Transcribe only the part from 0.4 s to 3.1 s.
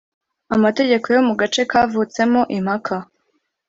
Amategeko yo mu gace kavutsemo impaka